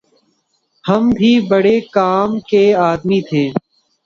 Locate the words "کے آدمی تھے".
2.49-3.45